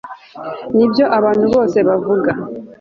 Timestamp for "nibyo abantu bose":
0.75-1.77